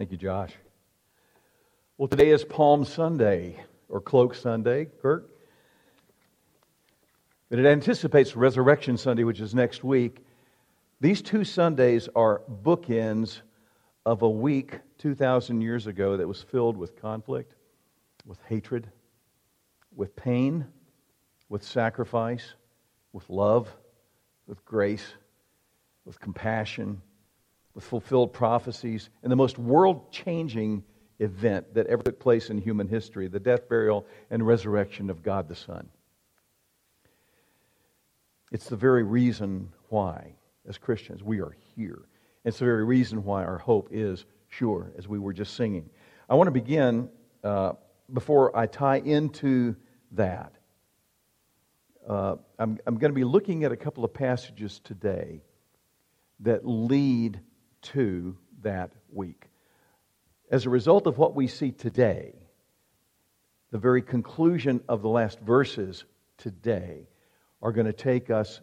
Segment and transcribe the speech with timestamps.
[0.00, 0.54] Thank you, Josh.
[1.98, 5.28] Well, today is Palm Sunday, or Cloak Sunday, Kurt.
[7.50, 10.24] But it anticipates Resurrection Sunday, which is next week.
[11.02, 13.42] These two Sundays are bookends
[14.06, 17.54] of a week 2,000 years ago that was filled with conflict,
[18.24, 18.88] with hatred,
[19.94, 20.64] with pain,
[21.50, 22.54] with sacrifice,
[23.12, 23.68] with love,
[24.46, 25.12] with grace,
[26.06, 27.02] with compassion,
[27.74, 30.82] with fulfilled prophecies, and the most world changing
[31.18, 35.48] event that ever took place in human history the death, burial, and resurrection of God
[35.48, 35.88] the Son.
[38.50, 40.34] It's the very reason why,
[40.68, 42.02] as Christians, we are here.
[42.44, 45.88] It's the very reason why our hope is sure, as we were just singing.
[46.28, 47.08] I want to begin,
[47.44, 47.72] uh,
[48.12, 49.76] before I tie into
[50.12, 50.52] that,
[52.08, 55.42] uh, I'm, I'm going to be looking at a couple of passages today
[56.40, 57.40] that lead
[57.82, 59.46] to that week.
[60.50, 62.34] As a result of what we see today,
[63.70, 66.04] the very conclusion of the last verses
[66.38, 67.06] today
[67.62, 68.60] are going to take us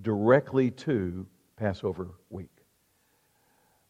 [0.00, 2.50] directly to Passover week.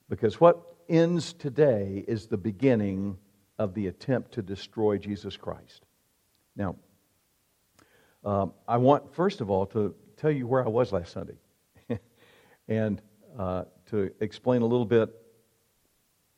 [0.08, 3.16] Because what ends today is the beginning
[3.58, 5.84] of the attempt to destroy Jesus Christ.
[6.56, 6.76] Now,
[8.24, 11.36] um, I want, first of all, to tell you where I was last Sunday
[12.68, 13.00] and
[13.38, 15.10] uh, to explain a little bit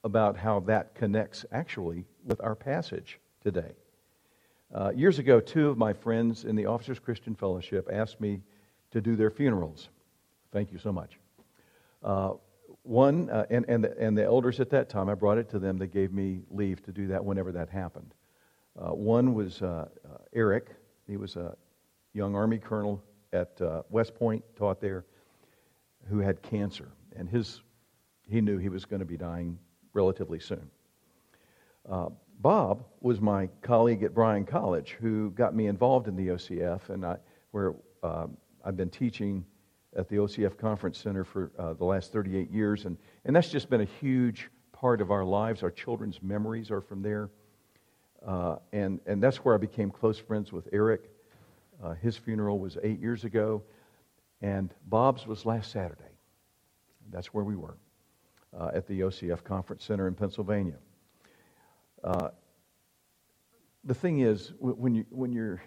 [0.05, 3.73] about how that connects actually with our passage today.
[4.75, 8.41] Uh, years ago, two of my friends in the Officers Christian Fellowship asked me
[8.91, 9.91] to do their funerals.
[10.51, 11.19] Thank you so much.
[12.03, 12.33] Uh,
[12.85, 15.59] one, uh, and, and, the, and the elders at that time, I brought it to
[15.59, 15.79] them.
[15.79, 18.15] They gave me leave to do that whenever that happened.
[18.79, 20.71] Uh, one was uh, uh, Eric.
[21.07, 21.55] He was a
[22.15, 25.05] young Army colonel at West Point, taught there,
[26.09, 26.89] who had cancer.
[27.17, 27.63] And his,
[28.29, 29.59] he knew he was going to be dying
[29.93, 30.71] relatively soon.
[31.89, 32.09] Uh,
[32.41, 37.05] Bob was my colleague at Bryan College who got me involved in the OCF, and
[37.05, 37.17] I,
[37.53, 39.45] where um, I've been teaching
[39.97, 43.69] at the OCF Conference Center for uh, the last 38 years, and, and that's just
[43.69, 45.63] been a huge part of our lives.
[45.63, 47.31] Our children's memories are from there.
[48.27, 51.11] Uh, and, and that's where I became close friends with Eric.
[51.83, 53.63] Uh, his funeral was eight years ago,
[54.41, 56.12] and Bob's was last Saturday.
[57.13, 57.77] That's where we were
[58.59, 60.79] uh, at the OCF Conference Center in Pennsylvania.
[62.03, 62.29] Uh,
[63.85, 65.61] the thing is, when, you, when you're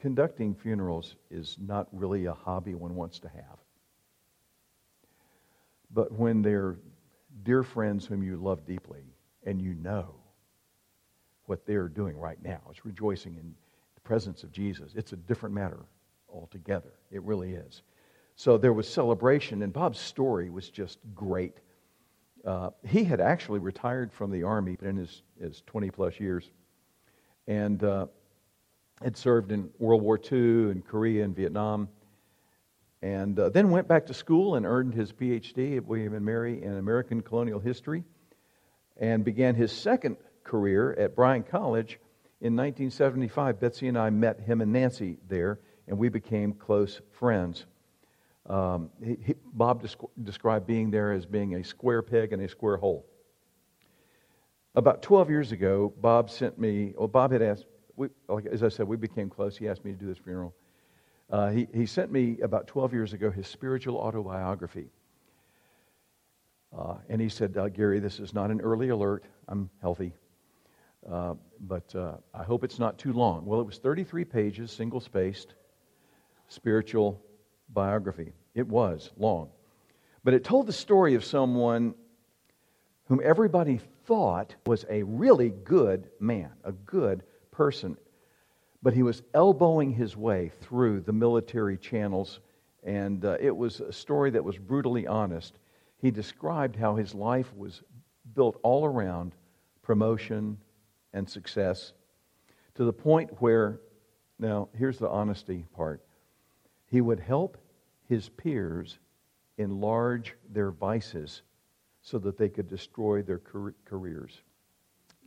[0.00, 3.58] conducting funerals is not really a hobby one wants to have.
[5.92, 6.76] But when they're
[7.44, 9.04] dear friends whom you love deeply
[9.44, 10.14] and you know
[11.46, 13.54] what they're doing right now, it's rejoicing in
[13.94, 15.80] the presence of Jesus, it's a different matter
[16.28, 16.92] altogether.
[17.10, 17.82] It really is.
[18.36, 21.58] So there was celebration, and Bob's story was just great.
[22.44, 26.50] Uh, he had actually retired from the Army in his, his 20 plus years
[27.46, 28.06] and uh,
[29.02, 31.88] had served in World War II and Korea and Vietnam.
[33.00, 36.62] And uh, then went back to school and earned his PhD at William and Mary
[36.62, 38.04] in American colonial history
[38.96, 41.98] and began his second career at Bryan College
[42.40, 43.58] in 1975.
[43.58, 47.66] Betsy and I met him and Nancy there, and we became close friends.
[48.48, 52.48] Um, he, he, Bob desc- described being there as being a square peg in a
[52.48, 53.06] square hole.
[54.74, 58.68] About 12 years ago, Bob sent me, well, Bob had asked, we, like, as I
[58.68, 59.56] said, we became close.
[59.56, 60.54] He asked me to do this funeral.
[61.30, 64.90] Uh, he, he sent me about 12 years ago his spiritual autobiography.
[66.76, 69.24] Uh, and he said, uh, Gary, this is not an early alert.
[69.46, 70.14] I'm healthy.
[71.08, 73.44] Uh, but uh, I hope it's not too long.
[73.44, 75.54] Well, it was 33 pages, single spaced,
[76.48, 77.20] spiritual
[77.72, 78.32] biography.
[78.54, 79.48] It was long.
[80.24, 81.94] But it told the story of someone
[83.06, 87.96] whom everybody thought was a really good man, a good person.
[88.82, 92.40] But he was elbowing his way through the military channels,
[92.82, 95.58] and uh, it was a story that was brutally honest.
[95.98, 97.82] He described how his life was
[98.34, 99.34] built all around
[99.82, 100.58] promotion
[101.12, 101.92] and success
[102.74, 103.80] to the point where,
[104.38, 106.02] now, here's the honesty part.
[106.86, 107.58] He would help
[108.12, 108.98] his peers
[109.56, 111.40] enlarge their vices
[112.02, 113.40] so that they could destroy their
[113.86, 114.42] careers.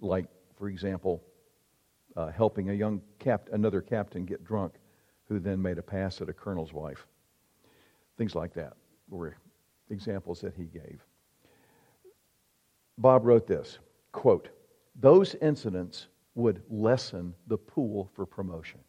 [0.02, 1.24] Like, for example,
[2.16, 4.76] uh, helping a young cap- another captain get drunk
[5.28, 7.08] who then made a pass at a colonel's wife.
[8.20, 8.74] Things like that
[9.10, 9.36] were
[9.90, 11.04] examples that he gave.
[13.00, 13.80] Bob wrote this
[14.12, 14.50] quote,
[14.96, 16.06] Those incidents
[16.36, 18.82] would lessen the pool for promotion.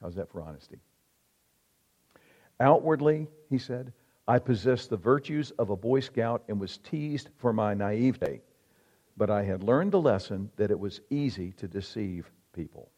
[0.00, 0.80] How's that for honesty?
[2.60, 3.92] Outwardly, he said,
[4.28, 8.40] I possessed the virtues of a Boy Scout and was teased for my naivete,
[9.16, 12.90] but I had learned the lesson that it was easy to deceive people.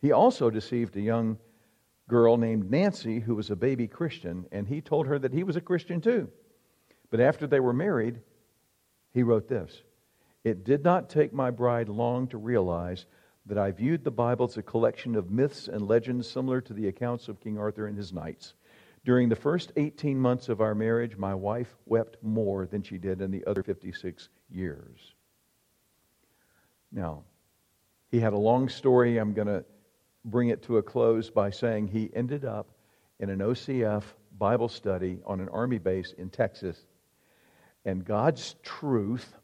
[0.00, 1.38] He also deceived a young
[2.08, 5.56] girl named Nancy who was a baby Christian, and he told her that he was
[5.56, 6.30] a Christian too.
[7.10, 8.20] But after they were married,
[9.12, 9.82] he wrote this
[10.44, 13.06] It did not take my bride long to realize
[13.48, 16.86] that I viewed the Bible as a collection of myths and legends similar to the
[16.88, 18.52] accounts of King Arthur and his knights.
[19.04, 23.22] During the first 18 months of our marriage, my wife wept more than she did
[23.22, 25.14] in the other 56 years.
[26.92, 27.24] Now,
[28.10, 29.16] he had a long story.
[29.16, 29.64] I'm going to
[30.26, 32.68] bring it to a close by saying he ended up
[33.18, 34.04] in an OCF
[34.38, 36.84] Bible study on an army base in Texas.
[37.86, 39.34] And God's truth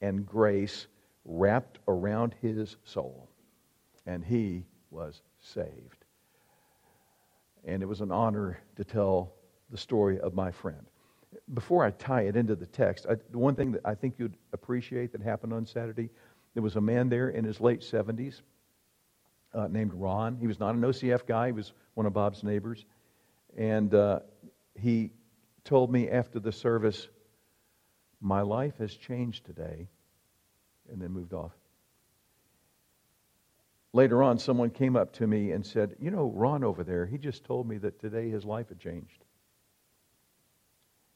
[0.00, 0.88] and grace
[1.24, 3.28] wrapped around his soul.
[4.06, 6.04] And he was saved.
[7.64, 9.32] And it was an honor to tell
[9.70, 10.84] the story of my friend.
[11.54, 14.36] Before I tie it into the text, I, the one thing that I think you'd
[14.52, 16.10] appreciate that happened on Saturday,
[16.54, 18.42] there was a man there in his late 70s
[19.54, 20.36] uh, named Ron.
[20.36, 22.84] He was not an OCF guy, he was one of Bob's neighbors.
[23.56, 24.20] And uh,
[24.74, 25.10] he
[25.64, 27.08] told me after the service,
[28.20, 29.88] My life has changed today,
[30.90, 31.52] and then moved off.
[33.92, 37.18] Later on, someone came up to me and said, You know, Ron over there, he
[37.18, 39.24] just told me that today his life had changed.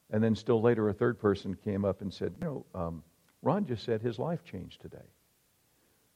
[0.09, 3.03] And then, still later, a third person came up and said, You know, um,
[3.41, 4.97] Ron just said his life changed today.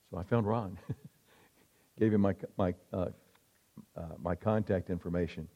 [0.09, 0.77] So I found Ron.
[1.99, 3.09] gave him my, my, uh,
[3.95, 5.47] uh, my contact information.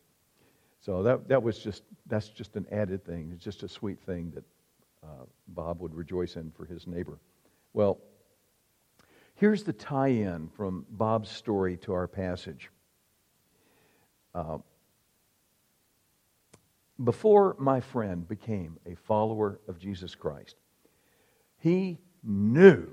[0.79, 3.31] So that, that was just, that's just an added thing.
[3.33, 4.43] It's just a sweet thing that
[5.03, 7.17] uh, Bob would rejoice in for his neighbor.
[7.73, 7.97] Well,
[9.35, 12.69] here's the tie in from Bob's story to our passage.
[14.33, 14.57] Uh,
[17.03, 20.55] before my friend became a follower of Jesus Christ,
[21.57, 22.87] he knew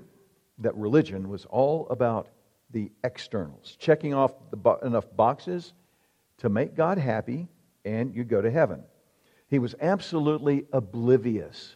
[0.59, 2.29] that religion was all about
[2.71, 5.73] the externals, checking off bo- enough boxes
[6.37, 7.47] to make God happy,
[7.85, 8.83] and you go to heaven.
[9.47, 11.75] He was absolutely oblivious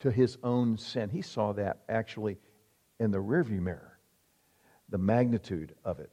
[0.00, 1.10] to his own sin.
[1.10, 2.38] He saw that actually
[2.98, 3.97] in the rearview mirror,
[4.88, 6.10] the magnitude of it.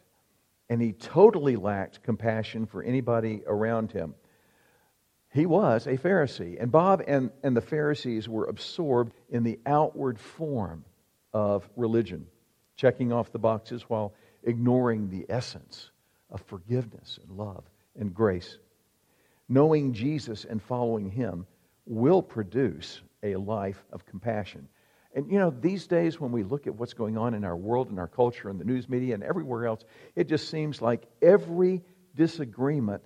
[0.69, 4.16] And he totally lacked compassion for anybody around him.
[5.31, 6.62] He was a Pharisee.
[6.62, 10.86] And Bob and, and the Pharisees were absorbed in the outward form
[11.33, 12.25] of religion,
[12.77, 14.13] checking off the boxes while
[14.44, 15.92] ignoring the essence
[16.30, 17.63] of forgiveness and love
[18.00, 18.57] and grace.
[19.50, 21.45] Knowing Jesus and following him
[21.86, 24.68] will produce a life of compassion.
[25.16, 27.90] And you know, these days when we look at what's going on in our world
[27.90, 29.86] and our culture and the news media and everywhere else,
[30.16, 31.82] it just seems like every
[32.16, 33.02] disagreement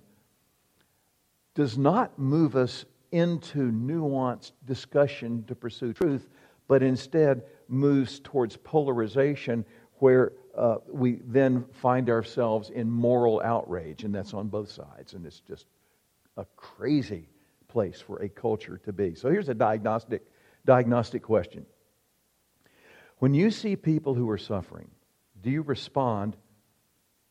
[1.54, 6.28] does not move us into nuanced discussion to pursue truth,
[6.68, 9.64] but instead moves towards polarization
[9.94, 15.14] where uh, we then find ourselves in moral outrage, and that's on both sides.
[15.14, 15.66] And it's just
[16.36, 17.28] a crazy
[17.68, 19.14] place for a culture to be.
[19.14, 20.22] So here's a diagnostic,
[20.64, 21.66] diagnostic question.
[23.20, 24.90] When you see people who are suffering,
[25.40, 26.36] do you respond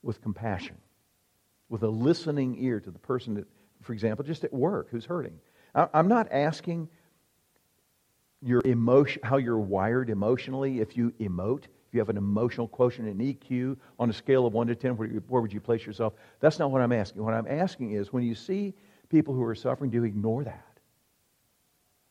[0.02, 0.78] with compassion,
[1.68, 3.48] with a listening ear to the person that,
[3.82, 5.40] for example, just at work who's hurting?
[5.76, 6.90] I'm not asking
[8.42, 13.08] your emotion, how you're wired emotionally if you emote if you have an emotional quotient,
[13.08, 16.14] an EQ, on a scale of 1 to 10, where, where would you place yourself?
[16.40, 17.24] That's not what I'm asking.
[17.24, 18.76] What I'm asking is when you see
[19.10, 20.80] people who are suffering, do you ignore that?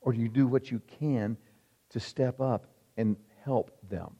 [0.00, 1.36] Or do you do what you can
[1.90, 3.14] to step up and
[3.48, 4.10] help them?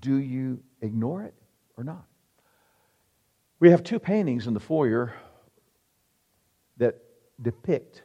[0.00, 1.34] Do you ignore it
[1.76, 2.04] or not?
[3.60, 5.14] We have two paintings in the foyer
[6.78, 6.96] that
[7.40, 8.02] depict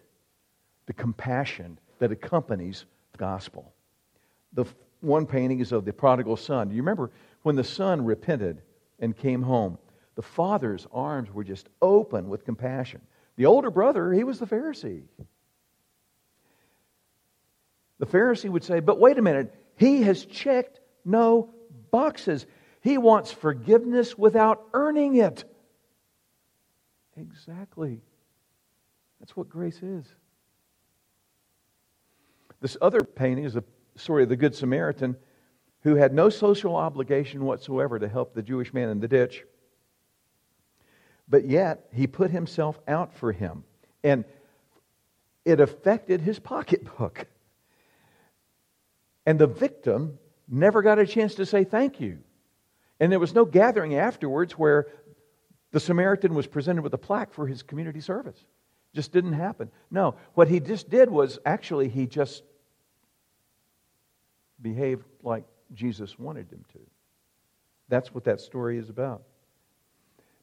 [0.86, 3.74] the compassion that accompanies the gospel.
[4.54, 4.66] The
[5.00, 6.70] one painting is of the prodigal son.
[6.70, 7.10] Do you remember
[7.42, 8.62] when the son repented
[9.00, 9.80] and came home?
[10.14, 13.02] The father's arms were just open with compassion.
[13.38, 15.02] The older brother, he was the Pharisee.
[17.98, 21.56] The Pharisee would say, But wait a minute, he has checked no
[21.90, 22.46] boxes.
[22.82, 25.44] He wants forgiveness without earning it.
[27.18, 28.00] Exactly.
[29.20, 30.06] That's what grace is.
[32.60, 33.64] This other painting is the
[33.96, 35.18] story of the Good Samaritan
[35.82, 39.46] who had no social obligation whatsoever to help the Jewish man in the ditch.
[41.28, 43.64] But yet, he put himself out for him.
[44.04, 44.26] And
[45.44, 47.26] it affected his pocketbook.
[49.26, 52.20] And the victim never got a chance to say thank you.
[53.00, 54.88] And there was no gathering afterwards where
[55.72, 58.38] the Samaritan was presented with a plaque for his community service.
[58.94, 59.72] Just didn't happen.
[59.90, 62.44] No, what he just did was actually he just
[64.62, 66.80] behaved like Jesus wanted him to.
[67.88, 69.24] That's what that story is about.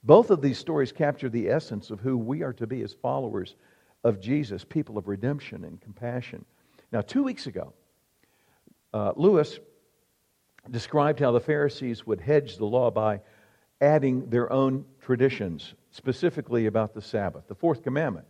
[0.03, 3.57] Both of these stories capture the essence of who we are to be as followers
[4.05, 6.45] of Jesus, people of redemption and compassion.
[6.93, 7.73] Now, two weeks ago,
[8.93, 9.59] uh, Lewis
[10.71, 13.21] described how the Pharisees would hedge the law by
[13.81, 18.27] adding their own traditions, specifically about the Sabbath, the fourth commandment.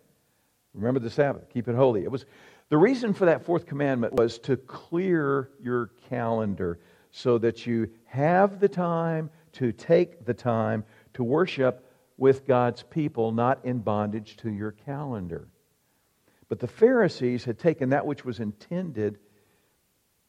[0.74, 2.04] Remember the Sabbath, keep it holy.
[2.04, 2.26] It was
[2.68, 6.78] the reason for that fourth commandment was to clear your calendar
[7.10, 10.84] so that you have the time to take the time
[11.14, 11.84] to worship
[12.18, 15.48] with God's people, not in bondage to your calendar.
[16.48, 19.18] But the Pharisees had taken that which was intended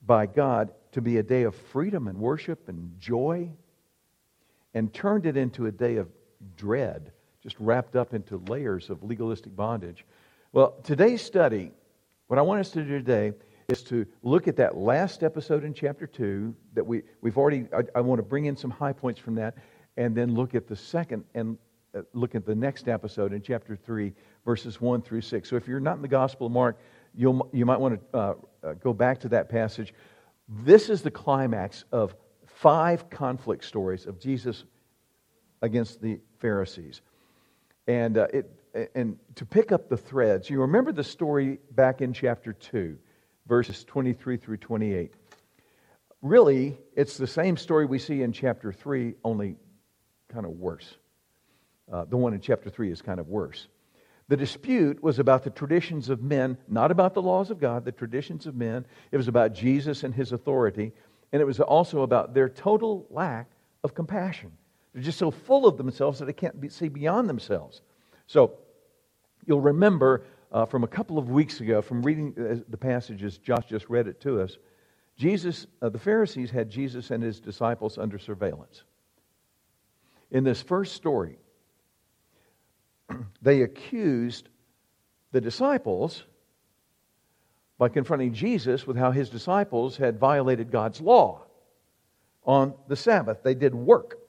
[0.09, 3.47] by God to be a day of freedom and worship and joy
[4.73, 6.09] and turned it into a day of
[6.57, 7.11] dread,
[7.43, 10.03] just wrapped up into layers of legalistic bondage.
[10.51, 11.71] Well, today's study,
[12.25, 13.33] what I want us to do today
[13.67, 17.83] is to look at that last episode in chapter 2 that we, we've already, I,
[17.93, 19.57] I want to bring in some high points from that,
[19.95, 21.55] and then look at the second and
[21.95, 24.11] uh, look at the next episode in chapter 3,
[24.43, 25.47] verses 1 through 6.
[25.47, 26.79] So if you're not in the Gospel of Mark,
[27.13, 29.93] you'll, you might want to uh, uh, go back to that passage.
[30.47, 34.63] This is the climax of five conflict stories of Jesus
[35.61, 37.01] against the Pharisees.
[37.87, 38.51] And uh, it,
[38.95, 42.97] and to pick up the threads, you remember the story back in chapter 2,
[43.47, 45.13] verses 23 through 28.
[46.21, 49.55] Really, it's the same story we see in chapter 3, only
[50.31, 50.97] kind of worse.
[51.91, 53.67] Uh, the one in chapter 3 is kind of worse.
[54.29, 57.91] The dispute was about the traditions of men, not about the laws of God, the
[57.91, 58.85] traditions of men.
[59.11, 60.93] It was about Jesus and his authority,
[61.33, 63.49] and it was also about their total lack
[63.83, 64.51] of compassion.
[64.93, 67.81] They're just so full of themselves that they can't be, see beyond themselves.
[68.27, 68.53] So,
[69.47, 73.65] you'll remember uh, from a couple of weeks ago, from reading uh, the passages, Josh
[73.67, 74.59] just read it to us.
[75.17, 78.83] Jesus, uh, the Pharisees had Jesus and his disciples under surveillance.
[80.29, 81.39] In this first story,
[83.41, 84.49] they accused
[85.31, 86.23] the disciples
[87.77, 91.43] by confronting Jesus with how his disciples had violated God's law
[92.45, 93.41] on the Sabbath.
[93.43, 94.19] They did work.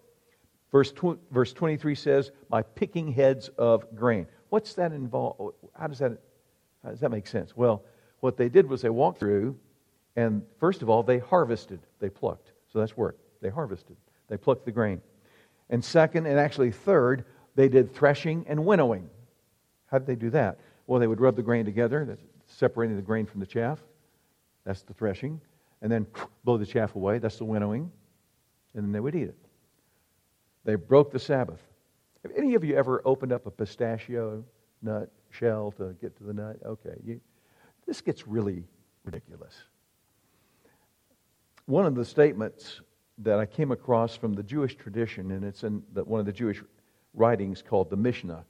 [0.71, 4.27] Verse, tw- verse 23 says, by picking heads of grain.
[4.51, 5.55] What's that involve?
[5.79, 6.19] How does that,
[6.85, 7.57] how does that make sense?
[7.57, 7.83] Well,
[8.21, 9.57] what they did was they walked through,
[10.17, 11.81] and first of all, they harvested.
[11.99, 12.53] They plucked.
[12.73, 13.19] So that's work.
[13.41, 13.97] They harvested.
[14.29, 15.01] They plucked the grain.
[15.71, 19.09] And second, and actually third, they did threshing and winnowing.
[19.87, 20.59] How did they do that?
[20.87, 23.81] Well, they would rub the grain together, separating the grain from the chaff.
[24.65, 25.41] That's the threshing.
[25.83, 26.07] And then
[26.45, 27.19] blow the chaff away.
[27.19, 27.91] That's the winnowing.
[28.75, 29.39] And then they would eat it.
[30.65, 31.61] They broke the Sabbath.
[32.23, 34.45] Have any of you ever opened up a pistachio
[34.83, 36.57] nut shell to get to the nut?
[36.65, 36.95] Okay.
[37.05, 37.21] You,
[37.87, 38.65] this gets really
[39.05, 39.55] ridiculous.
[41.67, 42.81] One of the statements
[43.19, 46.33] that I came across from the Jewish tradition, and it's in the, one of the
[46.33, 46.63] Jewish
[47.15, 48.45] writings called the Mishnah,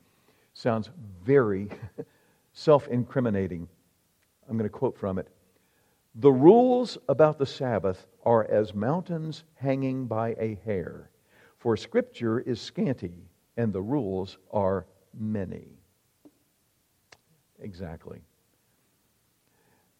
[0.55, 0.91] sounds
[1.25, 1.69] very
[2.53, 3.69] self incriminating.
[4.49, 5.29] I'm going to quote from it.
[6.17, 11.11] The rules about the Sabbath are as mountains hanging by a hair.
[11.59, 13.15] For Scripture is scanty,
[13.57, 14.87] and the rules are
[15.19, 15.69] many.
[17.61, 18.23] Exactly.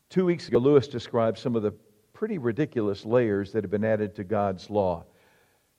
[0.09, 1.73] Two weeks ago, Lewis described some of the
[2.13, 5.05] pretty ridiculous layers that have been added to God's law.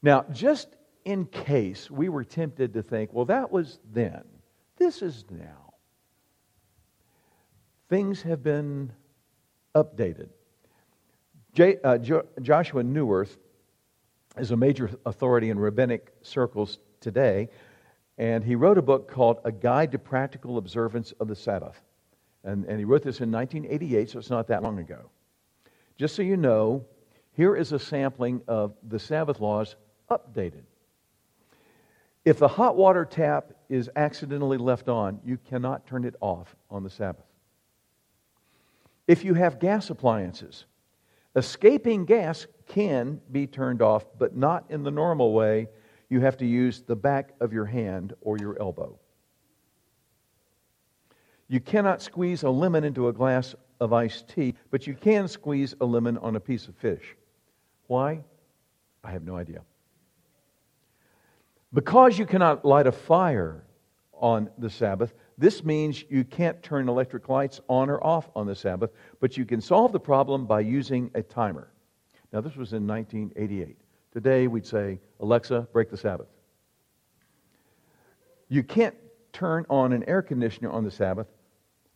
[0.02, 0.70] Now, just
[1.05, 4.24] in case we were tempted to think, well, that was then,
[4.77, 5.74] this is now,
[7.89, 8.91] things have been
[9.75, 10.29] updated.
[11.53, 13.38] J, uh, jo, Joshua Neuwirth
[14.38, 17.50] is a major authority in rabbinic circles today,
[18.17, 21.81] and he wrote a book called A Guide to Practical Observance of the Sabbath.
[22.43, 25.10] And, and he wrote this in 1988, so it's not that long ago.
[25.98, 26.86] Just so you know,
[27.34, 29.75] here is a sampling of the Sabbath laws
[30.10, 30.63] updated.
[32.24, 36.84] If the hot water tap is accidentally left on, you cannot turn it off on
[36.84, 37.25] the Sabbath.
[39.08, 40.66] If you have gas appliances,
[41.36, 45.68] escaping gas can be turned off, but not in the normal way.
[46.10, 49.00] You have to use the back of your hand or your elbow.
[51.48, 55.74] You cannot squeeze a lemon into a glass of iced tea, but you can squeeze
[55.82, 57.16] a lemon on a piece of fish.
[57.88, 58.24] Why?
[59.04, 59.63] I have no idea.
[61.74, 63.63] Because you cannot light a fire
[64.13, 68.56] on the Sabbath, this means you can't turn electric lights on or off on the
[68.56, 71.72] Sabbath, but you can solve the problem by using a timer.
[72.34, 73.78] Now, this was in 1988.
[74.13, 76.28] Today, we'd say, Alexa, break the Sabbath.
[78.50, 78.96] You can't
[79.32, 81.28] turn on an air conditioner on the Sabbath,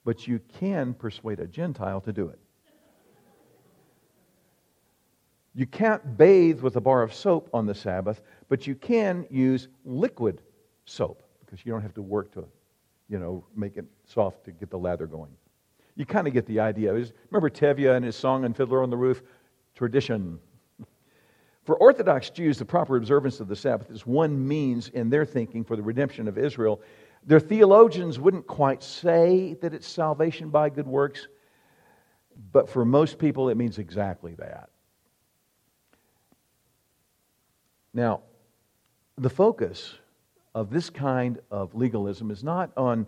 [0.06, 2.40] but you can persuade a Gentile to do it.
[5.54, 9.68] You can't bathe with a bar of soap on the Sabbath, but you can use
[9.84, 10.42] liquid
[10.86, 12.46] soap because you don't have to work to,
[13.10, 15.32] you know, make it soft to get the lather going.
[15.96, 16.92] You kind of get the idea.
[16.94, 19.24] Remember Tevye and his song on Fiddler on the Roof?
[19.76, 20.40] Tradition.
[21.64, 25.64] For Orthodox Jews, the proper observance of the Sabbath is one means in their thinking
[25.64, 26.82] for the redemption of Israel.
[27.26, 31.28] Their theologians wouldn't quite say that it's salvation by good works,
[32.52, 34.70] but for most people, it means exactly that.
[37.94, 38.22] Now,
[39.18, 39.96] the focus
[40.54, 43.08] of this kind of legalism is not on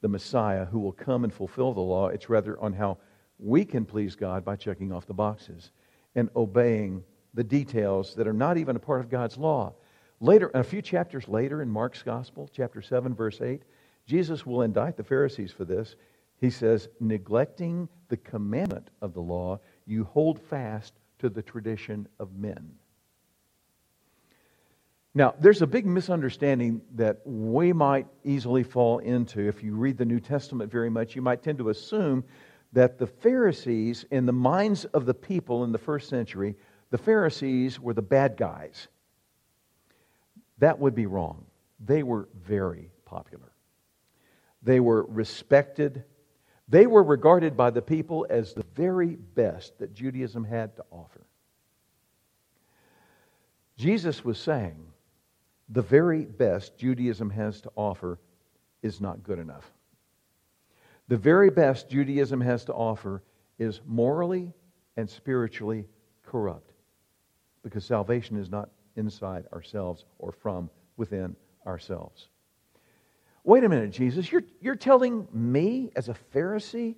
[0.00, 2.98] the Messiah who will come and fulfill the law, it's rather on how
[3.38, 5.72] we can please God by checking off the boxes
[6.14, 7.02] and obeying
[7.34, 9.72] the details that are not even a part of God's law.
[10.20, 13.62] Later, a few chapters later in Mark's Gospel, chapter 7, verse 8,
[14.06, 15.96] Jesus will indict the Pharisees for this.
[16.40, 22.34] He says, neglecting the commandment of the law, you hold fast to the tradition of
[22.34, 22.70] men.
[25.18, 29.48] Now, there's a big misunderstanding that we might easily fall into.
[29.48, 32.22] If you read the New Testament very much, you might tend to assume
[32.72, 36.54] that the Pharisees, in the minds of the people in the first century,
[36.90, 38.86] the Pharisees were the bad guys.
[40.58, 41.46] That would be wrong.
[41.84, 43.50] They were very popular,
[44.62, 46.04] they were respected.
[46.68, 51.26] They were regarded by the people as the very best that Judaism had to offer.
[53.78, 54.76] Jesus was saying,
[55.68, 58.18] the very best Judaism has to offer
[58.82, 59.70] is not good enough.
[61.08, 63.22] The very best Judaism has to offer
[63.58, 64.52] is morally
[64.96, 65.86] and spiritually
[66.24, 66.72] corrupt
[67.62, 71.34] because salvation is not inside ourselves or from within
[71.66, 72.28] ourselves.
[73.44, 76.96] Wait a minute, Jesus, you're, you're telling me as a Pharisee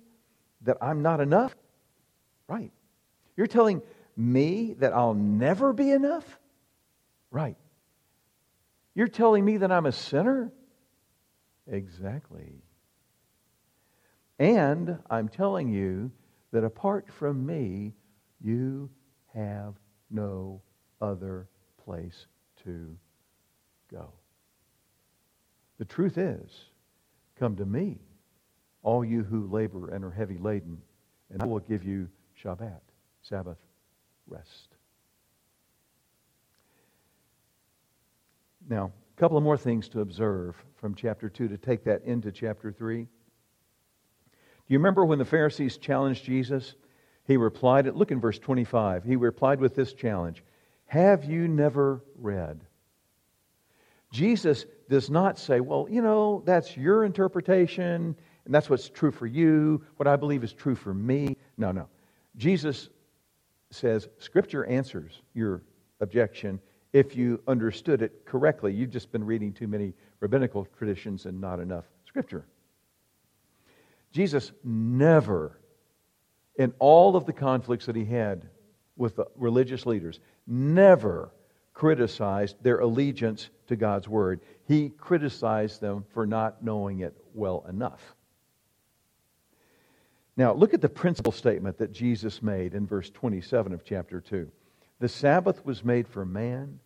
[0.61, 1.55] that I'm not enough?
[2.47, 2.71] Right.
[3.37, 3.81] You're telling
[4.17, 6.39] me that I'll never be enough?
[7.31, 7.55] Right.
[8.93, 10.51] You're telling me that I'm a sinner?
[11.67, 12.61] Exactly.
[14.39, 16.11] And I'm telling you
[16.51, 17.93] that apart from me,
[18.41, 18.89] you
[19.33, 19.75] have
[20.09, 20.61] no
[20.99, 21.47] other
[21.83, 22.25] place
[22.63, 22.97] to
[23.89, 24.11] go.
[25.77, 26.65] The truth is,
[27.39, 27.99] come to me,
[28.83, 30.81] all you who labor and are heavy laden,
[31.29, 32.09] and I will give you
[32.43, 32.81] Shabbat,
[33.21, 33.57] Sabbath
[34.27, 34.70] rest.
[38.69, 42.31] Now, a couple of more things to observe from chapter 2 to take that into
[42.31, 43.03] chapter 3.
[43.03, 43.09] Do
[44.67, 46.75] you remember when the Pharisees challenged Jesus?
[47.25, 49.03] He replied, look in verse 25.
[49.03, 50.43] He replied with this challenge
[50.85, 52.61] Have you never read?
[54.11, 59.25] Jesus does not say, Well, you know, that's your interpretation, and that's what's true for
[59.25, 59.83] you.
[59.97, 61.37] What I believe is true for me.
[61.57, 61.87] No, no.
[62.35, 62.89] Jesus
[63.69, 65.63] says, Scripture answers your
[66.01, 66.59] objection
[66.93, 68.73] if you understood it correctly.
[68.73, 72.45] You've just been reading too many rabbinical traditions and not enough Scripture.
[74.11, 75.61] Jesus never
[76.55, 78.47] in all of the conflicts that he had
[78.95, 81.31] with the religious leaders, never
[81.73, 84.41] criticized their allegiance to God's word.
[84.67, 88.15] He criticized them for not knowing it well enough.
[90.37, 94.49] Now, look at the principal statement that Jesus made in verse 27 of chapter 2.
[95.01, 96.79] The Sabbath was made for man,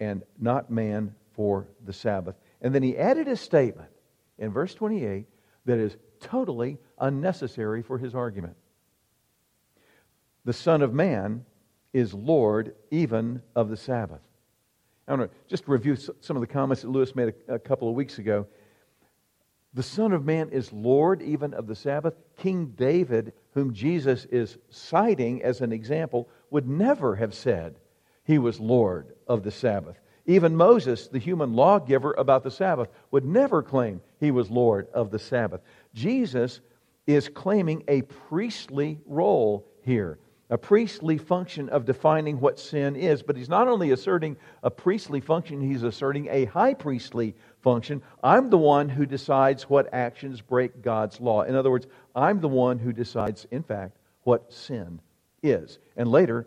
[0.00, 2.36] and not man for the Sabbath.
[2.62, 3.90] And then he added a statement
[4.38, 5.26] in verse 28
[5.66, 8.56] that is totally unnecessary for his argument
[10.46, 11.44] the Son of Man
[11.92, 14.20] is Lord even of the Sabbath.
[15.08, 17.88] I want to just review some of the comments that Lewis made a, a couple
[17.88, 18.46] of weeks ago.
[19.74, 22.14] The Son of Man is Lord even of the Sabbath.
[22.36, 27.76] King David, whom Jesus is citing as an example, would never have said
[28.24, 29.98] he was Lord of the Sabbath.
[30.26, 35.10] Even Moses, the human lawgiver about the Sabbath, would never claim he was Lord of
[35.10, 35.60] the Sabbath.
[35.94, 36.60] Jesus
[37.06, 43.22] is claiming a priestly role here a priestly function of defining what sin is.
[43.22, 48.02] But he's not only asserting a priestly function, he's asserting a high priestly function.
[48.22, 51.42] I'm the one who decides what actions break God's law.
[51.42, 55.00] In other words, I'm the one who decides, in fact, what sin
[55.50, 55.78] is.
[55.96, 56.46] And later,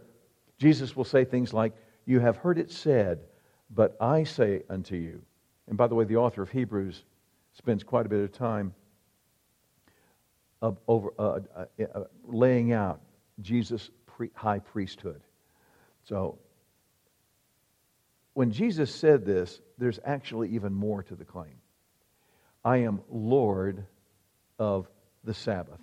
[0.57, 1.73] Jesus will say things like,
[2.05, 3.19] You have heard it said,
[3.69, 5.21] but I say unto you.
[5.67, 7.03] And by the way, the author of Hebrews
[7.53, 8.73] spends quite a bit of time
[10.61, 13.01] of, over, uh, uh, uh, laying out
[13.41, 13.89] Jesus'
[14.33, 15.21] high priesthood.
[16.03, 16.39] So,
[18.33, 21.55] when Jesus said this, there's actually even more to the claim.
[22.63, 23.85] I am Lord
[24.57, 24.87] of
[25.23, 25.79] the Sabbath.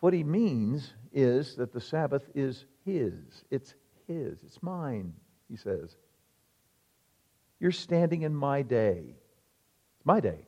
[0.00, 3.44] What he means is that the Sabbath is his.
[3.50, 3.74] It's
[4.06, 4.42] his.
[4.44, 5.12] It's mine,
[5.48, 5.96] he says.
[7.60, 9.16] You're standing in my day.
[9.96, 10.46] It's my day.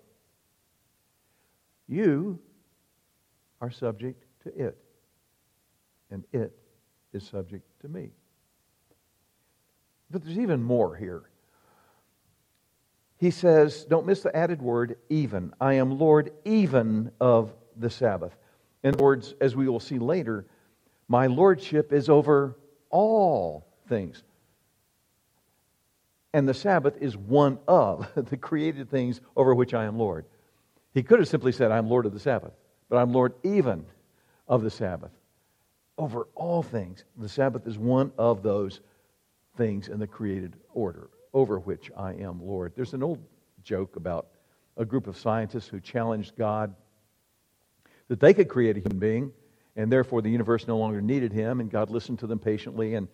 [1.88, 2.38] You
[3.60, 4.78] are subject to it,
[6.10, 6.56] and it
[7.12, 8.10] is subject to me.
[10.10, 11.22] But there's even more here.
[13.18, 15.52] He says, don't miss the added word, even.
[15.60, 18.34] I am Lord even of the Sabbath.
[18.82, 20.46] In other words, as we will see later,
[21.08, 22.56] my lordship is over
[22.90, 24.22] all things.
[26.32, 30.24] And the Sabbath is one of the created things over which I am Lord.
[30.94, 32.52] He could have simply said, I'm Lord of the Sabbath,
[32.88, 33.84] but I'm Lord even
[34.48, 35.12] of the Sabbath.
[35.98, 38.80] Over all things, the Sabbath is one of those
[39.56, 42.72] things in the created order over which I am Lord.
[42.74, 43.20] There's an old
[43.62, 44.28] joke about
[44.76, 46.74] a group of scientists who challenged God
[48.10, 49.32] that they could create a human being,
[49.76, 53.06] and therefore the universe no longer needed him, and God listened to them patiently and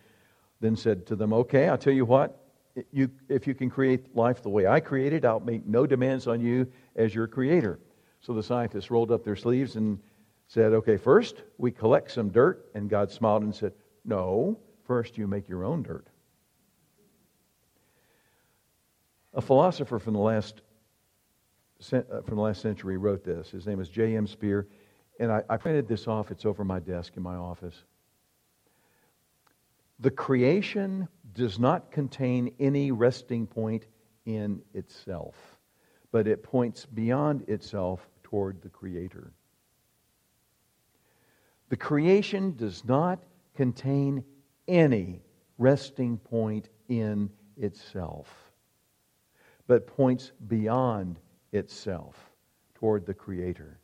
[0.61, 2.43] then said to them, Okay, I'll tell you what,
[2.91, 6.41] you, if you can create life the way I created, I'll make no demands on
[6.41, 7.79] you as your creator.
[8.21, 10.01] So the scientists rolled up their sleeves and
[10.49, 12.71] said, Okay, first we collect some dirt.
[12.75, 13.75] And God smiled and said,
[14.07, 16.07] No, first you make your own dirt.
[19.35, 20.63] A philosopher from the last,
[21.93, 23.51] uh, from the last century wrote this.
[23.51, 24.27] His name is J.M.
[24.27, 24.67] Spier.
[25.19, 26.31] And I, I printed this off.
[26.31, 27.85] It's over my desk in my office.
[30.01, 33.87] The creation does not contain any resting point
[34.27, 35.35] in itself,
[36.13, 39.33] but it points beyond itself toward the Creator.
[41.69, 43.21] The creation does not
[43.55, 44.25] contain
[44.69, 45.23] any
[45.59, 48.29] resting point in itself,
[49.67, 51.19] but points beyond
[51.53, 52.17] itself
[52.75, 53.79] toward the Creator.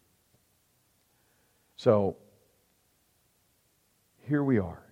[1.77, 2.17] So,
[4.21, 4.83] here we are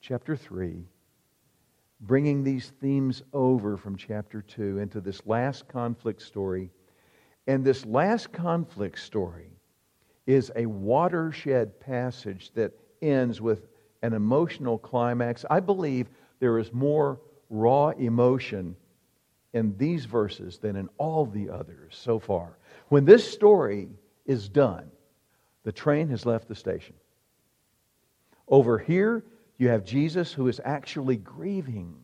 [0.00, 0.84] chapter 3,
[2.00, 6.70] bringing these themes over from chapter 2 into this last conflict story.
[7.46, 9.50] And this last conflict story
[10.26, 12.72] is a watershed passage that
[13.02, 13.66] ends with
[14.02, 15.44] an emotional climax.
[15.50, 18.76] I believe there is more raw emotion
[19.52, 22.56] in these verses than in all the others so far.
[22.88, 23.88] When this story
[24.26, 24.90] is done,
[25.64, 26.94] the train has left the station.
[28.48, 29.24] Over here,
[29.58, 31.94] you have Jesus who is actually grieving.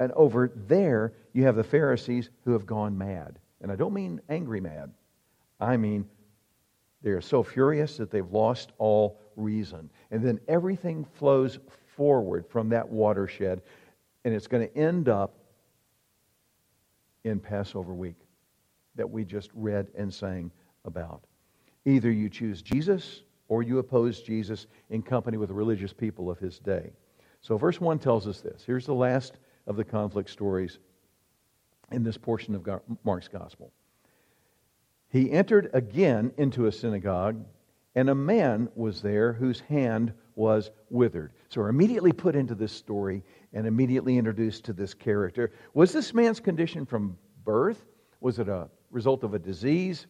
[0.00, 3.38] And over there, you have the Pharisees who have gone mad.
[3.60, 4.92] And I don't mean angry mad,
[5.60, 6.06] I mean
[7.04, 9.90] they are so furious that they've lost all reason.
[10.10, 11.58] And then everything flows
[11.94, 13.60] forward from that watershed,
[14.24, 15.34] and it's going to end up
[17.24, 18.16] in Passover week
[18.94, 20.50] that we just read and sang
[20.86, 21.24] about.
[21.84, 26.38] Either you choose Jesus or you oppose Jesus in company with the religious people of
[26.38, 26.92] his day.
[27.40, 28.62] So, verse 1 tells us this.
[28.64, 29.34] Here's the last
[29.66, 30.78] of the conflict stories
[31.92, 32.66] in this portion of
[33.04, 33.70] Mark's gospel.
[35.10, 37.44] He entered again into a synagogue,
[37.94, 41.32] and a man was there whose hand was withered.
[41.48, 45.52] So we're immediately put into this story and immediately introduced to this character.
[45.74, 47.84] Was this man's condition from birth?
[48.20, 50.06] Was it a result of a disease?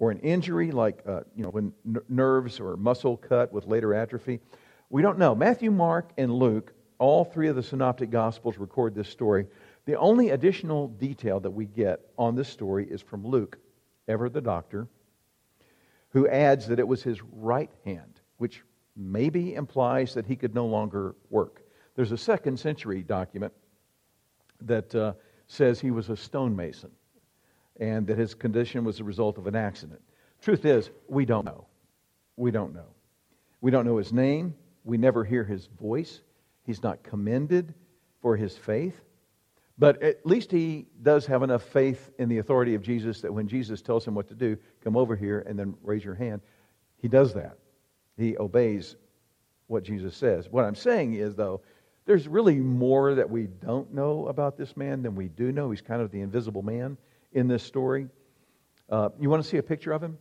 [0.00, 3.94] Or an injury like uh, you know when n- nerves or muscle cut with later
[3.94, 4.40] atrophy.
[4.88, 5.36] We don't know.
[5.36, 9.46] Matthew mark and luke all three of the synoptic gospels record this story.
[9.86, 13.58] The only additional detail that we get on this story is from luke
[14.08, 14.88] ever the doctor
[16.08, 18.62] who adds that it was his right hand which
[18.96, 21.62] maybe implies that he could no longer work.
[21.94, 23.52] There's a second century document
[24.62, 25.12] that uh,
[25.46, 26.90] says he was a stonemason
[27.80, 30.00] and that his condition was the result of an accident.
[30.42, 31.66] Truth is, we don't know.
[32.36, 32.94] We don't know.
[33.60, 34.54] We don't know his name.
[34.84, 36.20] We never hear his voice.
[36.64, 37.74] He's not commended
[38.20, 39.00] for his faith.
[39.78, 43.48] But at least he does have enough faith in the authority of Jesus that when
[43.48, 46.42] Jesus tells him what to do, come over here and then raise your hand,
[46.98, 47.56] he does that.
[48.18, 48.96] He obeys
[49.68, 50.50] what Jesus says.
[50.50, 51.62] What I'm saying is, though,
[52.04, 55.70] there's really more that we don't know about this man than we do know.
[55.70, 56.98] He's kind of the invisible man
[57.32, 58.08] in this story.
[58.88, 60.18] Uh, you want to see a picture of him?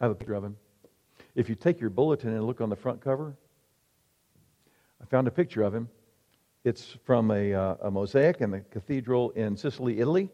[0.00, 0.56] I have a picture of him.
[1.34, 3.36] If you take your bulletin and look on the front cover,
[5.00, 5.88] I found a picture of him.
[6.64, 10.30] It's from a, uh, a mosaic in the cathedral in Sicily, Italy,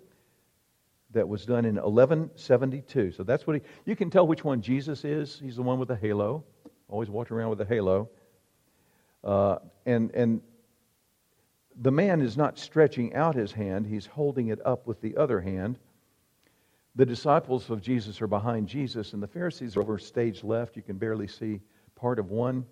[1.10, 3.12] that was done in 1172.
[3.12, 5.38] So that's what he, you can tell which one Jesus is.
[5.38, 6.44] He's the one with the halo,
[6.88, 8.08] always walking around with a halo.
[9.22, 10.40] Uh, and, and
[11.80, 15.40] the man is not stretching out his hand, he's holding it up with the other
[15.40, 15.78] hand.
[16.96, 20.76] The disciples of Jesus are behind Jesus, and the Pharisees are over stage left.
[20.76, 21.60] You can barely see
[21.96, 22.66] part of one.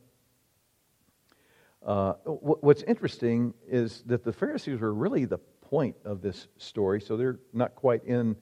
[1.85, 7.17] Uh, what's interesting is that the Pharisees were really the point of this story, so
[7.17, 8.37] they're not quite in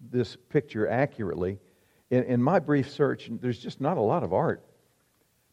[0.00, 1.58] this picture accurately.
[2.08, 4.64] In, in my brief search, there's just not a lot of art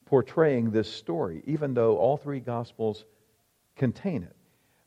[0.06, 3.04] portraying this story, even though all three Gospels
[3.78, 4.36] contain it.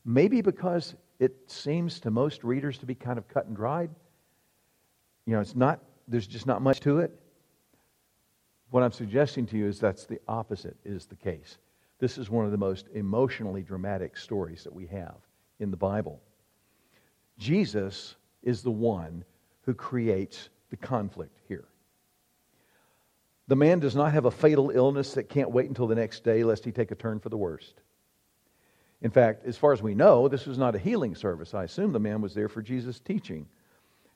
[0.05, 3.89] Maybe because it seems to most readers to be kind of cut and dried.
[5.25, 7.11] You know, it's not, there's just not much to it.
[8.71, 11.57] What I'm suggesting to you is that's the opposite is the case.
[11.99, 15.17] This is one of the most emotionally dramatic stories that we have
[15.59, 16.19] in the Bible.
[17.37, 19.23] Jesus is the one
[19.63, 21.65] who creates the conflict here.
[23.47, 26.43] The man does not have a fatal illness that can't wait until the next day
[26.43, 27.81] lest he take a turn for the worst.
[29.01, 31.53] In fact, as far as we know, this was not a healing service.
[31.53, 33.47] I assume the man was there for Jesus' teaching.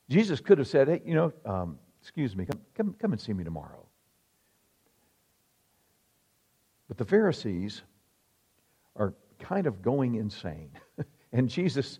[0.08, 3.32] Jesus could have said, hey, you know, um, excuse me, come, come, come and see
[3.32, 3.84] me tomorrow.
[6.86, 7.82] But the Pharisees
[8.94, 10.70] are kind of going insane.
[11.32, 11.98] and Jesus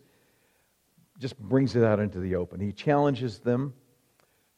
[1.19, 2.61] just brings it out into the open.
[2.61, 3.75] He challenges them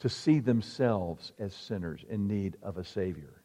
[0.01, 3.43] to see themselves as sinners in need of a Savior.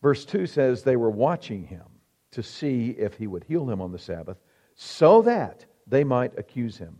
[0.00, 1.84] Verse 2 says they were watching him
[2.32, 4.38] to see if he would heal him on the Sabbath
[4.74, 6.98] so that they might accuse him.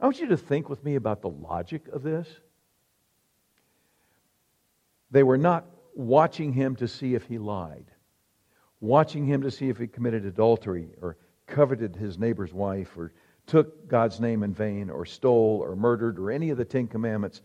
[0.00, 2.28] I want you to think with me about the logic of this.
[5.10, 7.86] They were not watching him to see if he lied,
[8.80, 11.16] watching him to see if he committed adultery or
[11.46, 13.12] coveted his neighbor's wife or
[13.46, 17.40] took God's name in vain or stole or murdered or any of the Ten Commandments.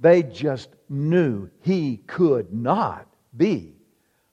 [0.00, 3.76] They just knew he could not be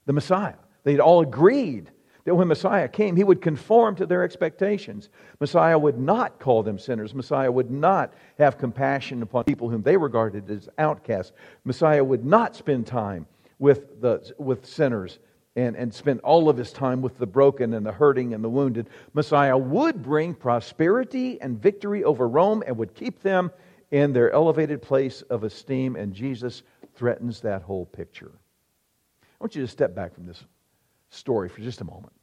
[0.05, 0.55] the Messiah.
[0.83, 1.91] They'd all agreed
[2.23, 5.09] that when Messiah came, he would conform to their expectations.
[5.39, 7.15] Messiah would not call them sinners.
[7.15, 11.33] Messiah would not have compassion upon people whom they regarded as outcasts.
[11.63, 13.25] Messiah would not spend time
[13.57, 15.19] with, the, with sinners
[15.55, 18.49] and, and spend all of his time with the broken and the hurting and the
[18.49, 18.87] wounded.
[19.13, 23.51] Messiah would bring prosperity and victory over Rome and would keep them
[23.89, 26.63] in their elevated place of esteem, and Jesus
[26.95, 28.31] threatens that whole picture.
[29.21, 30.43] I want you to step back from this
[31.11, 32.13] story for just a moment.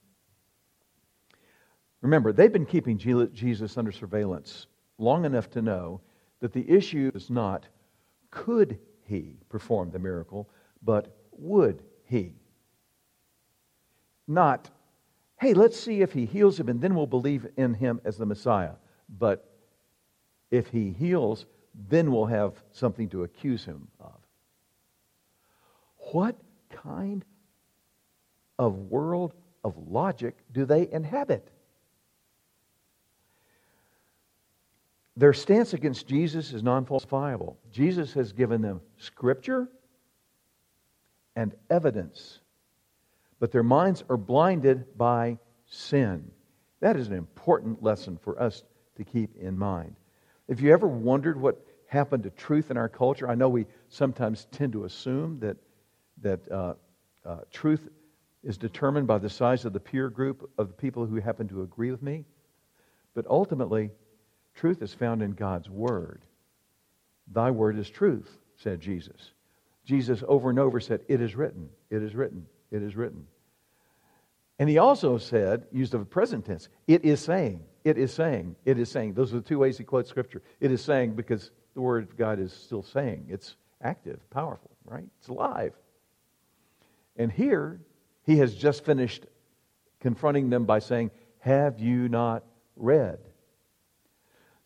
[2.00, 4.66] Remember, they've been keeping Jesus under surveillance
[4.98, 6.00] long enough to know
[6.40, 7.66] that the issue is not
[8.30, 10.48] could he perform the miracle,
[10.82, 12.34] but would he?
[14.26, 14.70] Not,
[15.40, 18.26] hey, let's see if he heals him and then we'll believe in him as the
[18.26, 18.74] Messiah.
[19.18, 19.50] But
[20.50, 21.46] if he heals,
[21.88, 24.18] then we'll have something to accuse him of.
[26.12, 26.36] What
[26.70, 27.24] kind
[28.58, 31.50] of world of logic do they inhabit?
[35.16, 37.56] Their stance against Jesus is non falsifiable.
[37.72, 39.68] Jesus has given them scripture
[41.34, 42.38] and evidence,
[43.40, 46.30] but their minds are blinded by sin.
[46.80, 48.62] That is an important lesson for us
[48.96, 49.96] to keep in mind.
[50.46, 54.46] If you ever wondered what happened to truth in our culture, I know we sometimes
[54.52, 55.56] tend to assume that,
[56.22, 56.74] that uh,
[57.24, 57.88] uh, truth
[58.44, 61.62] is determined by the size of the peer group of the people who happen to
[61.62, 62.24] agree with me.
[63.14, 63.90] But ultimately,
[64.54, 66.22] truth is found in God's Word.
[67.32, 69.32] Thy word is truth, said Jesus.
[69.84, 73.26] Jesus over and over said, It is written, it is written, it is written.
[74.58, 78.56] And he also said, used of a present tense, it is saying, it is saying,
[78.64, 79.14] it is saying.
[79.14, 80.42] Those are the two ways he quotes Scripture.
[80.60, 83.26] It is saying because the Word of God is still saying.
[83.28, 85.06] It's active, powerful, right?
[85.20, 85.74] It's alive.
[87.16, 87.80] And here,
[88.28, 89.24] he has just finished
[90.00, 92.44] confronting them by saying, Have you not
[92.76, 93.18] read?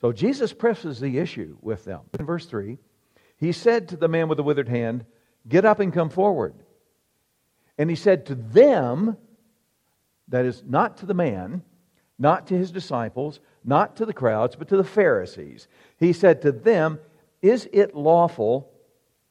[0.00, 2.00] So Jesus presses the issue with them.
[2.18, 2.76] In verse 3,
[3.36, 5.06] he said to the man with the withered hand,
[5.48, 6.54] Get up and come forward.
[7.78, 9.16] And he said to them,
[10.26, 11.62] that is, not to the man,
[12.18, 15.68] not to his disciples, not to the crowds, but to the Pharisees.
[15.98, 16.98] He said to them,
[17.40, 18.72] Is it lawful?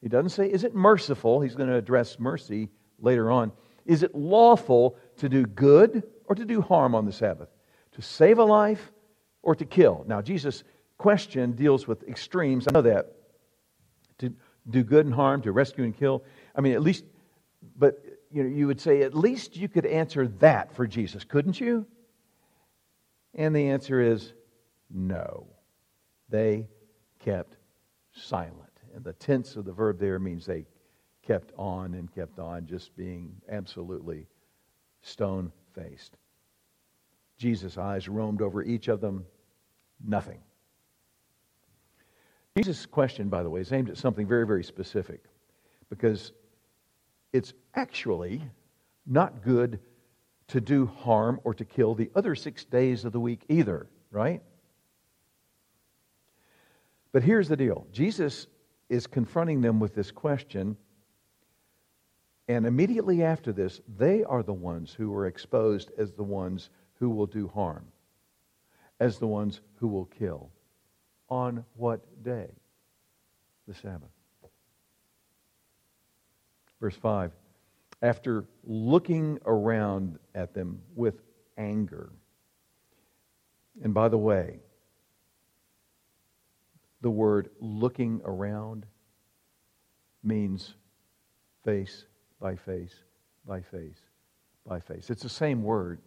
[0.01, 1.41] He doesn't say, Is it merciful?
[1.41, 3.51] He's going to address mercy later on.
[3.85, 7.49] Is it lawful to do good or to do harm on the Sabbath?
[7.93, 8.91] To save a life
[9.41, 10.05] or to kill?
[10.07, 10.63] Now, Jesus'
[10.97, 12.67] question deals with extremes.
[12.67, 13.13] I know that.
[14.19, 14.33] To
[14.69, 16.23] do good and harm, to rescue and kill.
[16.55, 17.05] I mean, at least,
[17.75, 21.59] but you know, you would say at least you could answer that for Jesus, couldn't
[21.59, 21.85] you?
[23.33, 24.33] And the answer is
[24.89, 25.47] no.
[26.29, 26.67] They
[27.19, 27.57] kept
[28.13, 28.55] silent.
[28.93, 30.65] And the tense of the verb there means they
[31.31, 34.27] kept on and kept on, just being absolutely
[35.01, 36.17] stone faced.
[37.37, 39.25] Jesus' eyes roamed over each of them.
[40.05, 40.39] Nothing.
[42.57, 45.23] Jesus' question, by the way, is aimed at something very, very specific
[45.89, 46.33] because
[47.31, 48.43] it's actually
[49.05, 49.79] not good
[50.49, 54.41] to do harm or to kill the other six days of the week either, right?
[57.13, 58.47] But here's the deal Jesus
[58.89, 60.75] is confronting them with this question,
[62.51, 67.09] and immediately after this, they are the ones who are exposed as the ones who
[67.09, 67.85] will do harm,
[68.99, 70.49] as the ones who will kill.
[71.29, 72.49] On what day?
[73.69, 74.09] The Sabbath.
[76.81, 77.31] Verse 5
[78.01, 81.21] After looking around at them with
[81.57, 82.11] anger,
[83.81, 84.59] and by the way,
[86.99, 88.85] the word looking around
[90.21, 90.73] means
[91.63, 92.07] face
[92.41, 92.95] by face
[93.45, 93.99] by face
[94.67, 95.09] by face.
[95.09, 96.01] It's the same word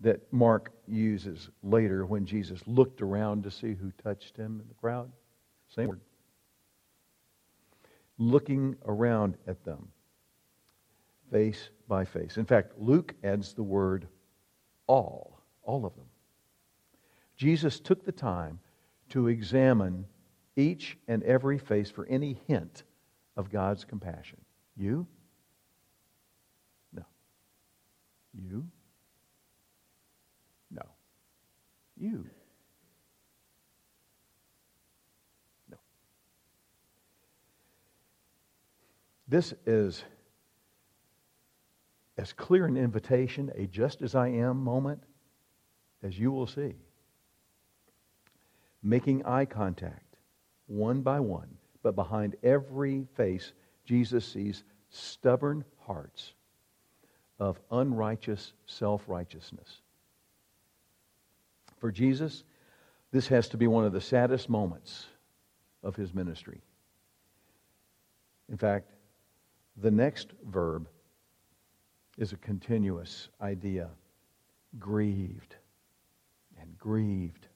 [0.00, 4.74] that Mark uses later when Jesus looked around to see who touched him in the
[4.74, 5.10] crowd.
[5.68, 6.00] Same word.
[8.18, 9.88] Looking around at them,
[11.30, 12.36] face by face.
[12.36, 14.06] In fact, Luke adds the word
[14.86, 16.06] all, all of them.
[17.36, 18.58] Jesus took the time
[19.10, 20.06] to examine
[20.56, 22.84] each and every face for any hint
[23.36, 24.38] of God's compassion.
[24.76, 25.06] You?
[26.92, 27.04] No.
[28.36, 28.66] You?
[30.70, 30.82] No.
[31.96, 32.26] You.
[35.70, 35.76] No.
[39.28, 40.04] This is
[42.18, 45.02] as clear an invitation, a just as I am moment,
[46.02, 46.74] as you will see.
[48.82, 50.16] Making eye contact,
[50.66, 53.52] one by one, but behind every face,
[53.84, 56.32] Jesus sees stubborn hearts
[57.38, 59.80] of unrighteous self righteousness.
[61.78, 62.44] For Jesus,
[63.12, 65.06] this has to be one of the saddest moments
[65.82, 66.62] of his ministry.
[68.48, 68.92] In fact,
[69.76, 70.88] the next verb
[72.16, 73.90] is a continuous idea
[74.78, 75.56] grieved
[76.60, 77.48] and grieved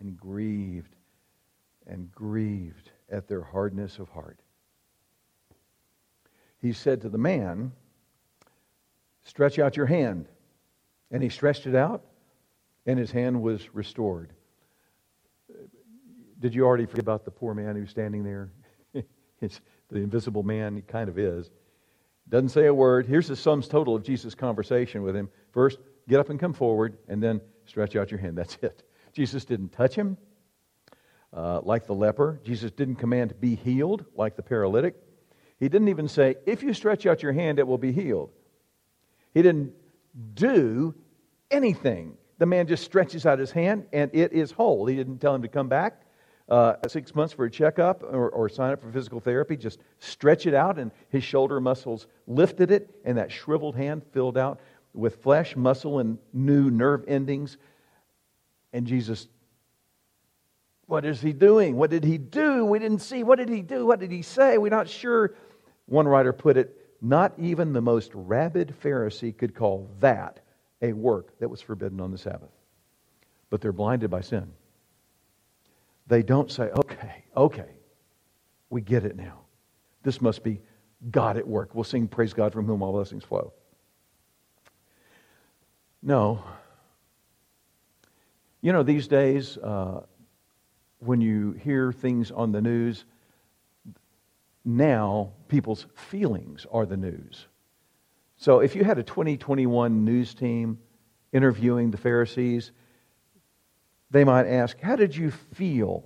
[0.00, 0.94] and grieved
[1.86, 4.40] and grieved at their hardness of heart.
[6.60, 7.72] He said to the man,
[9.26, 10.26] Stretch out your hand.
[11.10, 12.02] And he stretched it out,
[12.84, 14.32] and his hand was restored.
[16.40, 18.50] Did you already forget about the poor man who's standing there?
[19.40, 21.50] it's the invisible man, he kind of is.
[22.28, 23.06] Doesn't say a word.
[23.06, 25.28] Here's the sums total of Jesus' conversation with him.
[25.52, 28.36] First, get up and come forward, and then stretch out your hand.
[28.36, 28.82] That's it.
[29.12, 30.16] Jesus didn't touch him
[31.32, 32.40] uh, like the leper.
[32.44, 34.96] Jesus didn't command be healed like the paralytic.
[35.58, 38.30] He didn't even say, if you stretch out your hand, it will be healed.
[39.36, 39.74] He didn't
[40.34, 40.94] do
[41.50, 44.86] anything the man just stretches out his hand and it is whole.
[44.86, 46.02] He didn't tell him to come back
[46.48, 49.56] uh, six months for a checkup or, or sign up for physical therapy.
[49.56, 54.38] Just stretch it out, and his shoulder muscles lifted it, and that shriveled hand filled
[54.38, 54.60] out
[54.92, 57.56] with flesh, muscle, and new nerve endings.
[58.72, 59.26] And Jesus,
[60.86, 61.76] what is he doing?
[61.76, 62.64] What did he do?
[62.64, 63.22] We didn't see.
[63.24, 63.86] What did he do?
[63.86, 64.58] What did he say?
[64.58, 65.34] We're not sure.
[65.86, 70.40] One writer put it, not even the most rabid Pharisee could call that
[70.82, 72.50] a work that was forbidden on the Sabbath.
[73.50, 74.52] But they're blinded by sin.
[76.06, 77.70] They don't say, okay, okay,
[78.70, 79.40] we get it now.
[80.02, 80.60] This must be
[81.10, 81.74] God at work.
[81.74, 83.52] We'll sing Praise God from whom all blessings flow.
[86.02, 86.44] No.
[88.60, 90.02] You know, these days, uh,
[91.00, 93.04] when you hear things on the news,
[94.66, 97.46] now people's feelings are the news.
[98.36, 100.78] So if you had a 2021 news team
[101.32, 102.72] interviewing the Pharisees,
[104.10, 106.04] they might ask, How did you feel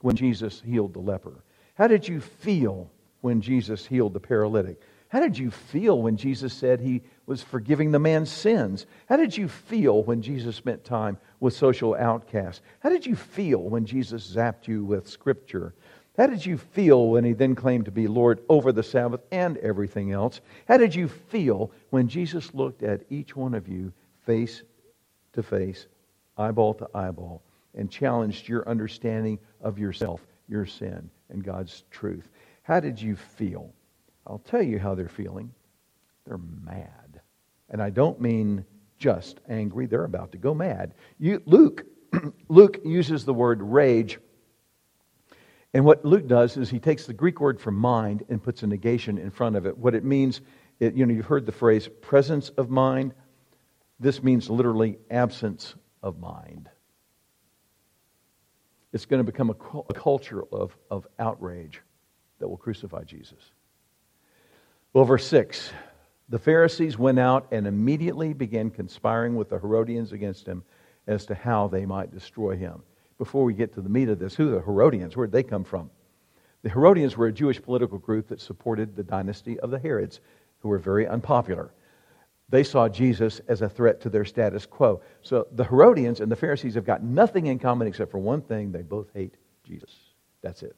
[0.00, 1.44] when Jesus healed the leper?
[1.74, 4.82] How did you feel when Jesus healed the paralytic?
[5.08, 8.86] How did you feel when Jesus said he was forgiving the man's sins?
[9.08, 12.62] How did you feel when Jesus spent time with social outcasts?
[12.78, 15.74] How did you feel when Jesus zapped you with scripture?
[16.16, 19.56] How did you feel when he then claimed to be Lord over the Sabbath and
[19.58, 20.40] everything else?
[20.66, 23.92] How did you feel when Jesus looked at each one of you
[24.26, 24.62] face
[25.32, 25.86] to face,
[26.36, 27.42] eyeball to eyeball,
[27.74, 32.28] and challenged your understanding of yourself, your sin, and God's truth?
[32.62, 33.72] How did you feel?
[34.26, 35.52] I'll tell you how they're feeling.
[36.26, 37.20] They're mad.
[37.70, 38.64] And I don't mean
[38.98, 40.94] just angry, they're about to go mad.
[41.18, 41.86] You, Luke,
[42.48, 44.18] Luke uses the word rage
[45.72, 48.66] and what Luke does is he takes the Greek word for mind and puts a
[48.66, 49.78] negation in front of it.
[49.78, 50.40] What it means,
[50.80, 53.14] it, you know, you've heard the phrase presence of mind.
[54.00, 56.68] This means literally absence of mind.
[58.92, 61.80] It's going to become a, a culture of, of outrage
[62.40, 63.52] that will crucify Jesus.
[64.92, 65.72] Well, verse 6
[66.28, 70.62] the Pharisees went out and immediately began conspiring with the Herodians against him
[71.08, 72.82] as to how they might destroy him.
[73.20, 75.14] Before we get to the meat of this, who are the Herodians?
[75.14, 75.90] Where did they come from?
[76.62, 80.20] The Herodians were a Jewish political group that supported the dynasty of the Herods,
[80.60, 81.74] who were very unpopular.
[82.48, 85.02] They saw Jesus as a threat to their status quo.
[85.20, 88.72] So the Herodians and the Pharisees have got nothing in common except for one thing
[88.72, 89.94] they both hate Jesus.
[90.40, 90.74] That's it.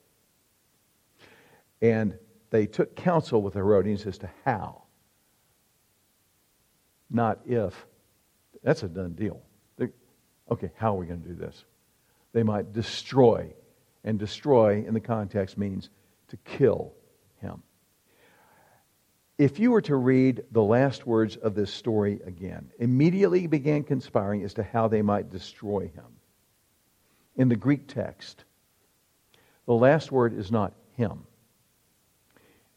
[1.81, 2.19] And
[2.51, 4.83] they took counsel with the Herodians as to how
[7.09, 7.87] not if.
[8.65, 9.41] That's a done deal.
[9.77, 9.93] They're,
[10.51, 11.65] okay, how are we going to do this?
[12.33, 13.53] They might destroy.
[14.05, 15.89] And destroy in the context means
[16.29, 16.93] to kill
[17.41, 17.63] him.
[19.39, 24.43] If you were to read the last words of this story again, immediately began conspiring
[24.43, 26.05] as to how they might destroy him.
[27.37, 28.45] In the Greek text,
[29.67, 31.25] the last word is not him.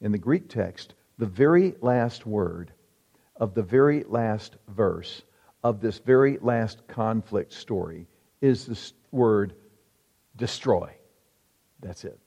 [0.02, 2.72] In the Greek text, the very last word
[3.36, 5.24] of the very last verse
[5.64, 8.08] of this very last conflict story
[8.46, 9.56] is the word
[10.36, 10.92] destroy.
[11.80, 12.20] That's it.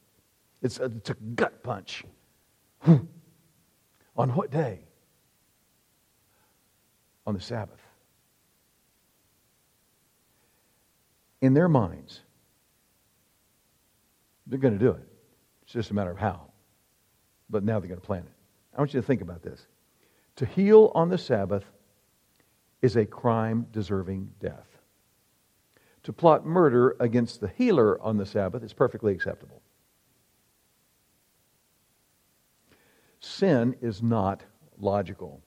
[0.62, 2.04] It's a, it's a gut punch.
[2.86, 4.80] On what day?
[7.26, 7.80] On the Sabbath.
[11.40, 12.20] In their minds,
[14.46, 15.06] they're going to do it.
[15.62, 16.50] It's just a matter of how.
[17.48, 18.32] But now they're going to plan it.
[18.74, 19.66] I want you to think about this.
[20.36, 21.64] To heal on the Sabbath
[22.82, 24.66] is a crime deserving death.
[26.08, 29.60] To plot murder against the healer on the Sabbath is perfectly acceptable.
[33.20, 34.42] Sin is not
[34.78, 35.42] logical.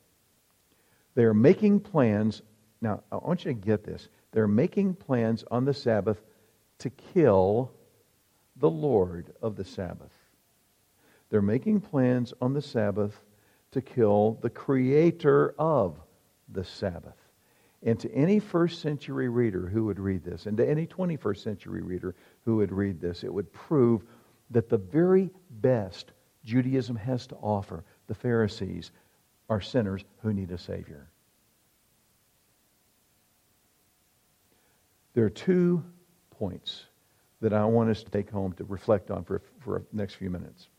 [1.16, 2.44] They are making plans.
[2.80, 4.08] Now, I want you to get this.
[4.34, 6.22] They're making plans on the Sabbath
[6.78, 7.72] to kill
[8.56, 10.14] the Lord of the Sabbath.
[11.32, 13.20] They're making plans on the Sabbath
[13.72, 16.00] to kill the creator of
[16.50, 17.18] the Sabbath.
[17.84, 21.82] And to any first century reader who would read this, and to any 21st century
[21.82, 22.16] reader
[22.46, 24.04] who would read this, it would prove
[24.52, 26.12] that the very best
[26.44, 28.92] Judaism has to offer, the Pharisees,
[29.50, 31.10] are sinners who need a Savior.
[35.14, 35.84] There are two
[36.30, 36.86] points
[37.42, 40.30] that I want us to take home to reflect on for, for the next few
[40.30, 40.70] minutes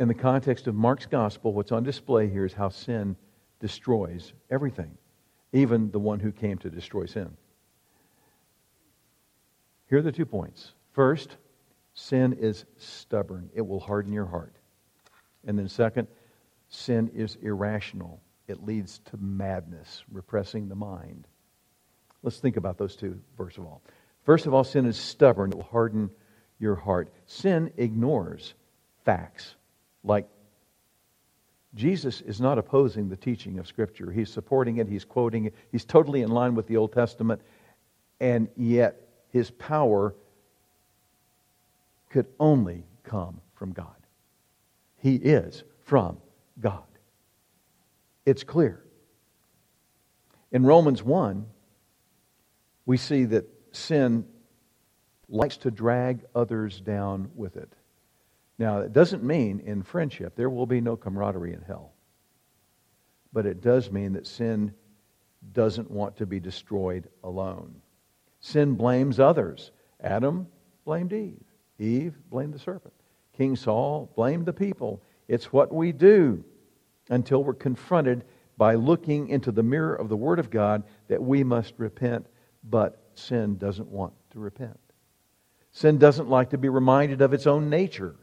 [0.00, 3.16] in the context of Mark's gospel, what's on display here is how sin
[3.60, 4.96] destroys everything,
[5.52, 7.36] even the one who came to destroy sin.
[9.88, 10.72] Here are the two points.
[10.92, 11.36] First,
[11.94, 14.54] sin is stubborn, it will harden your heart.
[15.46, 16.08] And then, second,
[16.68, 21.26] sin is irrational, it leads to madness, repressing the mind.
[22.22, 23.82] Let's think about those two, first of all.
[24.24, 26.10] First of all, sin is stubborn, it will harden
[26.58, 27.12] your heart.
[27.26, 28.54] Sin ignores
[29.04, 29.54] facts
[30.04, 30.28] like
[31.74, 34.10] Jesus is not opposing the teaching of Scripture.
[34.10, 37.40] He's supporting it, he's quoting it, he's totally in line with the Old Testament,
[38.18, 40.14] and yet his power
[42.10, 43.94] could only come from God.
[44.98, 46.18] He is from
[46.60, 46.82] God.
[48.26, 48.82] It's clear.
[50.52, 51.46] In Romans 1,
[52.84, 54.26] we see that sin
[55.28, 57.72] likes to drag others down with it.
[58.60, 61.94] Now, it doesn't mean in friendship there will be no camaraderie in hell.
[63.32, 64.74] But it does mean that sin
[65.54, 67.76] doesn't want to be destroyed alone.
[68.40, 69.70] Sin blames others.
[69.98, 70.46] Adam
[70.84, 71.42] blamed Eve.
[71.78, 72.92] Eve blamed the serpent.
[73.34, 75.02] King Saul blamed the people.
[75.26, 76.44] It's what we do
[77.08, 78.24] until we're confronted
[78.58, 82.26] by looking into the mirror of the Word of God that we must repent,
[82.62, 84.78] but sin doesn't want to repent.
[85.72, 88.16] Sin doesn't like to be reminded of its own nature.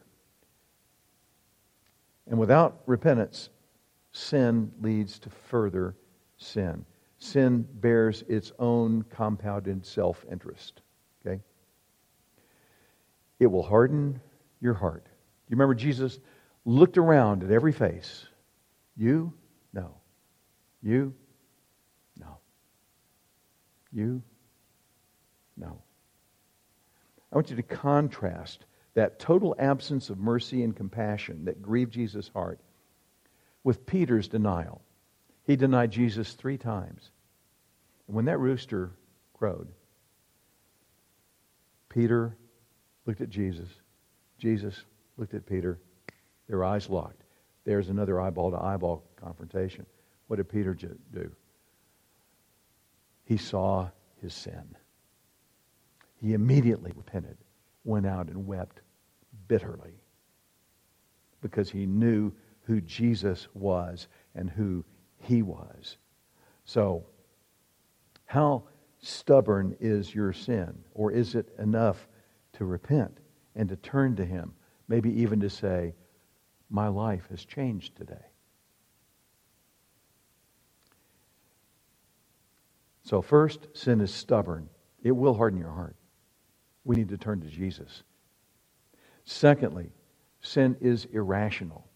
[2.28, 3.48] And without repentance,
[4.12, 5.96] sin leads to further
[6.36, 6.84] sin.
[7.18, 10.82] Sin bears its own compounded self interest.
[11.26, 11.40] Okay?
[13.40, 14.20] It will harden
[14.60, 15.06] your heart.
[15.48, 16.18] You remember Jesus
[16.64, 18.26] looked around at every face.
[18.96, 19.32] You?
[19.72, 19.94] No.
[20.82, 21.14] You?
[22.18, 22.38] No.
[23.92, 24.22] You?
[25.56, 25.82] No.
[27.32, 28.64] I want you to contrast
[28.98, 32.58] that total absence of mercy and compassion that grieved Jesus' heart
[33.62, 34.82] with Peter's denial.
[35.44, 37.12] He denied Jesus three times.
[38.08, 38.90] And when that rooster
[39.34, 39.68] crowed,
[41.88, 42.36] Peter
[43.06, 43.68] looked at Jesus.
[44.36, 44.74] Jesus
[45.16, 45.78] looked at Peter.
[46.48, 47.22] Their eyes locked.
[47.64, 49.86] There's another eyeball to eyeball confrontation.
[50.26, 51.30] What did Peter do?
[53.26, 53.90] He saw
[54.20, 54.74] his sin.
[56.20, 57.36] he immediately repented,
[57.84, 58.80] went out and wept
[59.48, 59.94] bitterly
[61.40, 62.32] because he knew
[62.62, 64.84] who Jesus was and who
[65.18, 65.96] he was.
[66.64, 67.06] So,
[68.26, 68.64] how
[69.00, 70.84] stubborn is your sin?
[70.92, 72.08] Or is it enough
[72.54, 73.18] to repent
[73.54, 74.52] and to turn to him?
[74.86, 75.94] Maybe even to say,
[76.68, 78.26] My life has changed today.
[83.02, 84.68] So, first, sin is stubborn.
[85.02, 85.96] It will harden your heart.
[86.84, 88.02] We need to turn to Jesus.
[89.30, 89.92] Secondly,
[90.40, 91.86] sin is irrational.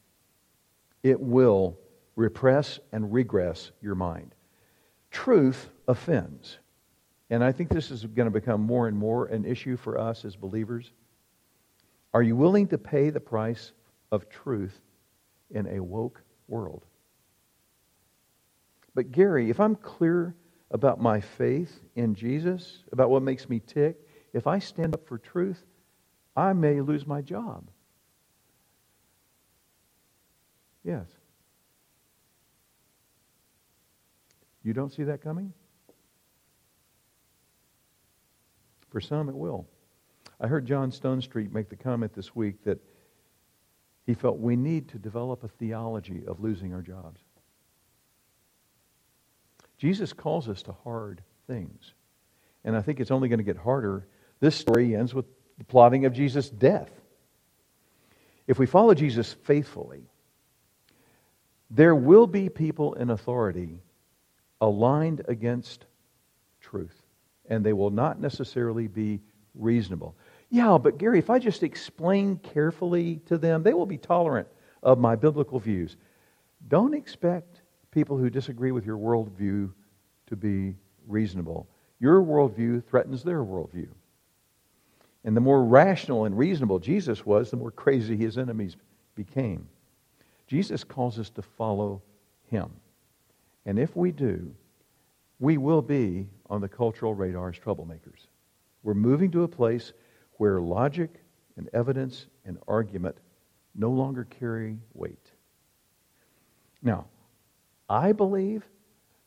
[1.03, 1.79] It will
[2.15, 4.35] repress and regress your mind.
[5.11, 6.59] Truth offends.
[7.31, 10.27] And I think this is going to become more and more an issue for us
[10.27, 10.93] as believers.
[12.13, 13.73] Are you willing to pay the price
[14.11, 14.79] of truth
[15.51, 16.85] in a woke world?
[18.95, 20.35] But, Gary, if I'm clear
[20.71, 23.97] about my faith in Jesus, about what makes me tick,
[24.35, 25.65] if I stand up for truth,
[26.35, 27.69] I may lose my job.
[30.85, 31.07] Yes.
[34.63, 35.53] You don't see that coming?
[38.91, 39.67] For some, it will.
[40.41, 42.79] I heard John Stonestreet make the comment this week that
[44.07, 47.21] he felt we need to develop a theology of losing our jobs.
[49.79, 51.95] Jesus calls us to hard things.
[52.65, 54.07] And I think it's only going to get harder.
[54.41, 55.27] This story ends with
[55.63, 56.91] the plotting of Jesus' death.
[58.49, 60.03] If we follow Jesus faithfully,
[61.71, 63.79] there will be people in authority
[64.61, 65.87] aligned against
[66.61, 67.01] truth,
[67.49, 69.21] and they will not necessarily be
[69.55, 70.17] reasonable.
[70.51, 74.49] Yeah, but Gary, if I just explain carefully to them, they will be tolerant
[74.83, 75.97] of my biblical views.
[76.67, 79.71] Don't expect people who disagree with your worldview
[80.27, 80.75] to be
[81.07, 81.69] reasonable.
[82.01, 83.89] Your worldview threatens their worldview.
[85.25, 88.77] And the more rational and reasonable Jesus was, the more crazy his enemies
[89.15, 89.69] became.
[90.47, 92.03] Jesus calls us to follow
[92.51, 92.71] him.
[93.65, 94.55] And if we do,
[95.39, 98.27] we will be on the cultural radar as troublemakers.
[98.83, 99.93] We're moving to a place
[100.39, 101.23] where logic
[101.57, 103.17] and evidence and argument
[103.75, 105.31] no longer carry weight.
[106.83, 107.07] Now,
[107.89, 108.65] I believe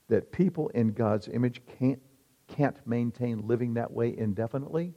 [0.09, 2.01] that people in God's image can't,
[2.47, 4.93] can't maintain living that way indefinitely.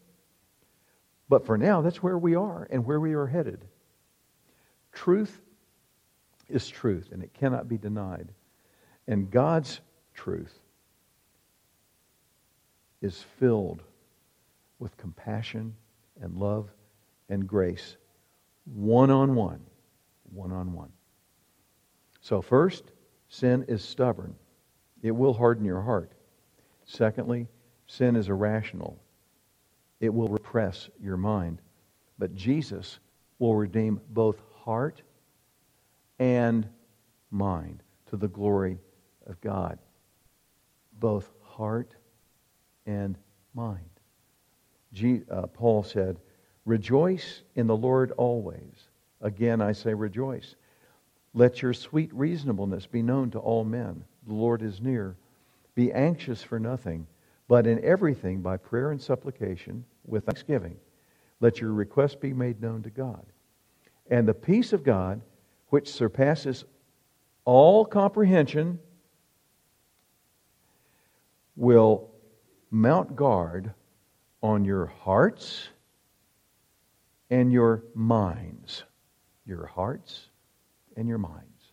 [1.29, 3.65] But for now, that's where we are and where we are headed.
[4.93, 5.41] Truth
[6.49, 8.29] is truth, and it cannot be denied.
[9.07, 9.81] And God's
[10.15, 10.59] truth
[13.03, 13.83] is filled
[14.79, 15.75] with compassion
[16.21, 16.71] and love
[17.29, 17.97] and grace,
[18.65, 19.61] one on one.
[20.33, 20.93] One on one.
[22.21, 22.93] So, first,
[23.29, 24.35] sin is stubborn,
[25.03, 26.13] it will harden your heart.
[26.85, 27.49] Secondly,
[27.87, 28.99] sin is irrational,
[30.01, 31.61] it will repress your mind.
[32.19, 32.99] But Jesus
[33.39, 35.03] will redeem both heart
[36.19, 36.69] and
[37.31, 38.79] mind to the glory
[39.27, 39.79] of God.
[40.99, 41.95] Both heart
[42.87, 43.17] and
[43.55, 43.89] mind.
[44.93, 46.19] G, uh, Paul said,
[46.65, 48.89] Rejoice in the Lord always.
[49.21, 50.55] Again, I say rejoice.
[51.35, 54.05] Let your sweet reasonableness be known to all men.
[54.27, 55.17] The Lord is near.
[55.75, 57.07] Be anxious for nothing,
[57.49, 60.77] but in everything by prayer and supplication with thanksgiving.
[61.41, 63.25] Let your requests be made known to God.
[64.11, 65.21] And the peace of God,
[65.69, 66.65] which surpasses
[67.45, 68.79] all comprehension,
[71.57, 72.11] will
[72.71, 73.73] mount guard
[74.43, 75.69] on your hearts
[77.31, 78.85] and your minds.
[79.47, 80.29] Your hearts
[80.97, 81.73] and your minds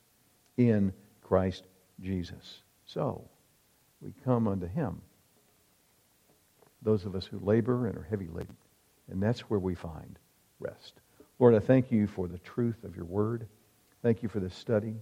[0.58, 1.66] in Christ
[2.00, 2.62] Jesus.
[2.86, 3.28] So,
[4.02, 5.02] we come unto Him,
[6.86, 8.56] those of us who labor and are heavy laden,
[9.12, 10.18] and that's where we find
[10.60, 10.94] rest.
[11.40, 13.48] Lord, I thank you for the truth of your word.
[14.02, 14.96] Thank you for this study.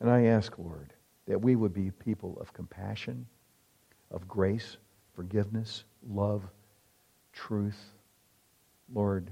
[0.00, 0.92] And I ask, Lord,
[1.26, 3.26] that we would be people of compassion,
[4.10, 4.78] of grace,
[5.14, 6.42] forgiveness, love,
[7.32, 7.92] truth.
[8.92, 9.30] Lord,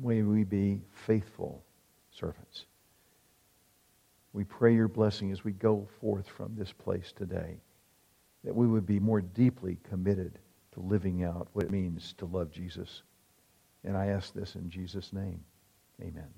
[0.00, 1.62] may we be faithful
[2.12, 2.66] servants.
[4.32, 7.58] We pray your blessing as we go forth from this place today,
[8.44, 10.38] that we would be more deeply committed
[10.72, 13.02] to living out what it means to love Jesus.
[13.84, 15.40] And I ask this in Jesus' name.
[16.00, 16.28] Amen.